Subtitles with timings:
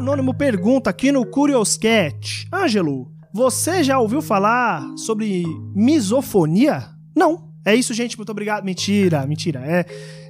[0.00, 2.48] Anônimo pergunta aqui no Curious Cat.
[2.50, 6.88] Ângelo, você já ouviu falar sobre misofonia?
[7.14, 7.50] Não.
[7.66, 8.16] É isso, gente.
[8.16, 8.64] Muito obrigado.
[8.64, 9.60] Mentira, mentira.
[9.60, 9.84] É.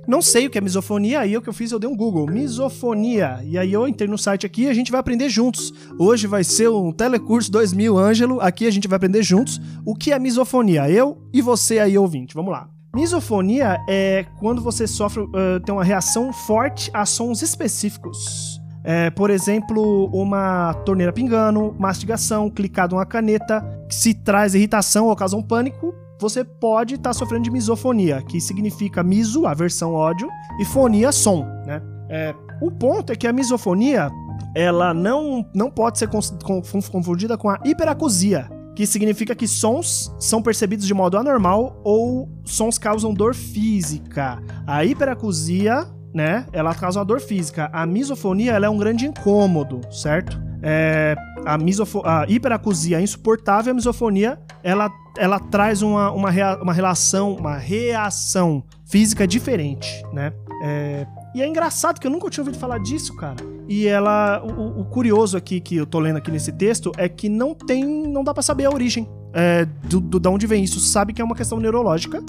[0.09, 2.27] Não sei o que é misofonia, aí o que eu fiz, eu dei um Google.
[2.27, 3.39] Misofonia.
[3.45, 5.73] E aí eu entrei no site aqui e a gente vai aprender juntos.
[5.97, 8.41] Hoje vai ser um Telecurso 2000, Ângelo.
[8.41, 10.91] Aqui a gente vai aprender juntos o que é misofonia.
[10.91, 12.35] Eu e você aí, ouvinte.
[12.35, 12.69] Vamos lá.
[12.93, 18.50] Misofonia é quando você sofre, uh, tem uma reação forte a sons específicos.
[18.83, 25.17] É, por exemplo, uma torneira pingando, mastigação, clicado uma caneta, que se traz irritação ou
[25.17, 30.29] causa um pânico, você pode estar tá sofrendo de misofonia, que significa miso, aversão, ódio,
[30.59, 31.83] e fonia, som, né?
[32.09, 34.11] É, o ponto é que a misofonia,
[34.55, 40.87] ela não, não pode ser confundida com a hiperacusia, que significa que sons são percebidos
[40.87, 44.43] de modo anormal ou sons causam dor física.
[44.67, 47.71] A hiperacusia, né, ela causa uma dor física.
[47.73, 50.41] A misofonia, ela é um grande incômodo, certo?
[50.63, 56.59] É, a, misofo a hiperacusia é insuportável, a misofonia, ela, ela traz uma, uma, rea
[56.63, 60.33] uma relação, uma reação física diferente, né?
[60.63, 63.37] É, e é engraçado que eu nunca tinha ouvido falar disso, cara.
[63.69, 64.43] E ela.
[64.45, 67.85] O, o, curioso aqui que eu tô lendo aqui nesse texto é que não tem.
[67.85, 70.81] não dá para saber a origem é, do, do, da onde vem isso.
[70.81, 72.23] Sabe que é uma questão neurológica,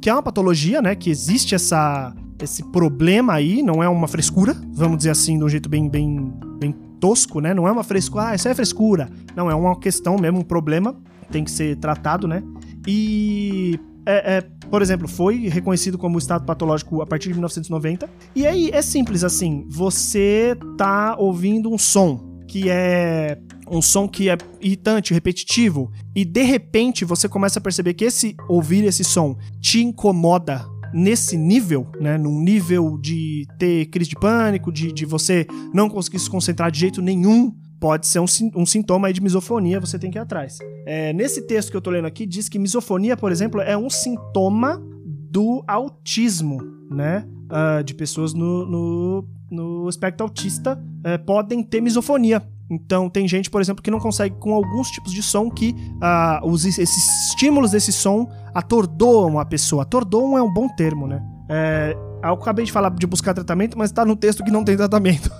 [0.00, 0.94] que é uma patologia, né?
[0.94, 5.48] Que existe essa, esse problema aí, não é uma frescura, vamos dizer assim, de um
[5.48, 7.54] jeito bem, bem, bem tosco, né?
[7.54, 9.08] Não é uma frescura, ah, isso é frescura.
[9.36, 10.96] Não, é uma questão mesmo, um problema,
[11.30, 12.42] tem que ser tratado, né?
[12.86, 18.08] E é, é, por exemplo, foi reconhecido como estado patológico a partir de 1990.
[18.34, 24.28] E aí é simples assim: você tá ouvindo um som que é um som que
[24.28, 29.36] é irritante, repetitivo, e de repente você começa a perceber que esse ouvir esse som
[29.60, 35.44] te incomoda nesse nível, né, num nível de ter crise de pânico, de, de você
[35.72, 39.98] não conseguir se concentrar de jeito nenhum, pode ser um, um sintoma de misofonia, você
[39.98, 40.58] tem que ir atrás.
[40.86, 43.90] É, nesse texto que eu tô lendo aqui, diz que misofonia, por exemplo, é um
[43.90, 46.58] sintoma do autismo,
[46.88, 47.26] né?
[47.44, 52.42] Uh, de pessoas no, no, no espectro autista uh, podem ter misofonia.
[52.70, 56.46] Então, tem gente, por exemplo, que não consegue com alguns tipos de som que uh,
[56.46, 59.82] os, esses estímulos desse som atordoam a pessoa.
[59.82, 61.22] Atordoam é um bom termo, né?
[61.48, 64.76] É, eu acabei de falar de buscar tratamento, mas tá no texto que não tem
[64.76, 65.30] tratamento.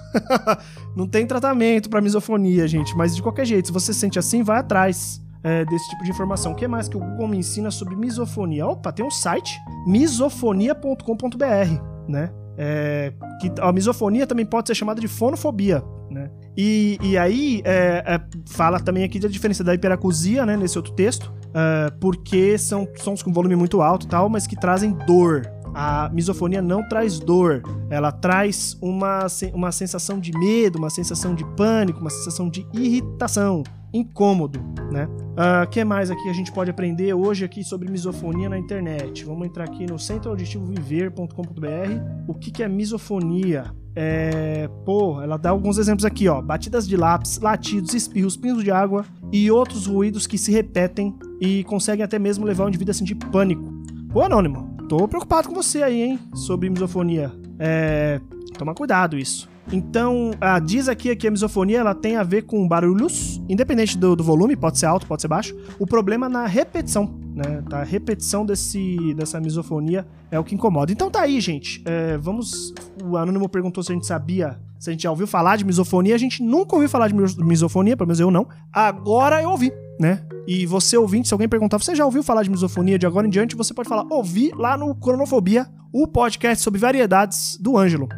[0.95, 2.95] não tem tratamento para misofonia, gente.
[2.95, 6.11] Mas de qualquer jeito, se você se sente assim, vai atrás é, desse tipo de
[6.11, 6.53] informação.
[6.53, 8.67] O que mais que o Google me ensina sobre misofonia?
[8.67, 12.31] Opa, tem um site, misofonia.com.br, né?
[12.57, 16.31] É, que a misofonia também pode ser chamada de fonofobia, né?
[16.57, 20.93] E, e aí é, é, fala também aqui da diferença da hiperacusia, né, nesse outro
[20.93, 25.51] texto, é, porque são sons com volume muito alto e tal, mas que trazem dor.
[25.75, 27.61] A misofonia não traz dor,
[27.91, 33.65] ela traz uma, uma sensação de medo, uma sensação de pânico, uma sensação de irritação,
[33.93, 34.61] incômodo,
[34.93, 35.09] né?
[35.35, 38.57] O uh, ah, que mais aqui a gente pode aprender hoje aqui sobre misofonia na
[38.57, 39.25] internet?
[39.25, 42.29] Vamos entrar aqui no centroauditivoviver.com.br.
[42.29, 43.75] O que, que é misofonia?
[43.97, 46.41] É, pô, ela dá alguns exemplos aqui, ó.
[46.41, 51.65] Batidas de lápis, latidos, espirros, pingos de água e outros ruídos que se repetem e
[51.65, 53.75] conseguem até mesmo levar o indivíduo a sentir pânico.
[54.15, 57.33] Ô, Anônimo, tô preocupado com você aí, hein, sobre misofonia.
[57.59, 58.21] É,
[58.57, 59.53] toma cuidado isso.
[59.73, 64.15] Então, a, diz aqui que a misofonia ela tem a ver com barulhos, independente do,
[64.15, 65.57] do volume, pode ser alto, pode ser baixo.
[65.79, 67.63] O problema é na repetição, né?
[67.69, 67.81] Tá?
[67.81, 70.93] A repetição desse, dessa misofonia é o que incomoda.
[70.93, 71.83] Então tá aí, gente.
[71.85, 72.75] É, vamos.
[73.03, 76.15] O Anônimo perguntou se a gente sabia, se a gente já ouviu falar de misofonia.
[76.15, 78.47] A gente nunca ouviu falar de misofonia, pelo menos eu não.
[78.73, 80.25] Agora eu ouvi, né?
[80.47, 83.31] E você ouvinte, se alguém perguntar, você já ouviu falar de misofonia de agora em
[83.31, 83.57] diante?
[83.57, 88.09] Você pode falar, ouvi lá no Cronofobia, o podcast sobre variedades do Ângelo.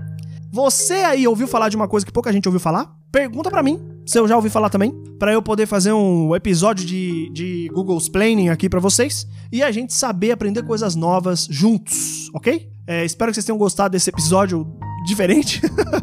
[0.57, 2.91] Você aí ouviu falar de uma coisa que pouca gente ouviu falar?
[3.13, 6.83] Pergunta para mim, se eu já ouvi falar também, para eu poder fazer um episódio
[6.87, 12.31] de, de Google's Planning aqui para vocês e a gente saber aprender coisas novas juntos,
[12.33, 12.71] ok?
[12.87, 14.67] É, espero que vocês tenham gostado desse episódio
[15.07, 15.61] diferente.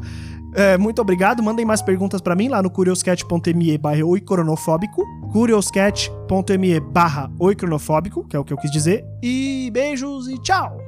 [0.54, 1.42] é, muito obrigado.
[1.42, 8.40] Mandem mais perguntas para mim lá no curioscat.me barra oicronofóbico, curioscat.me barra oicronofóbico, que é
[8.40, 9.04] o que eu quis dizer.
[9.24, 10.83] E beijos e tchau!